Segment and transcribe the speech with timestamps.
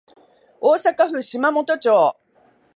[0.59, 2.17] 大阪府島本町